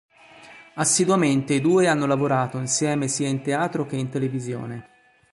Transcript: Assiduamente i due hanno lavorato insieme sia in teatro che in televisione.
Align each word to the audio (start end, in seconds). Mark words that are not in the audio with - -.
Assiduamente 0.77 1.53
i 1.53 1.61
due 1.61 1.85
hanno 1.87 2.07
lavorato 2.07 2.57
insieme 2.57 3.07
sia 3.07 3.27
in 3.27 3.43
teatro 3.43 3.85
che 3.85 3.97
in 3.97 4.09
televisione. 4.09 4.89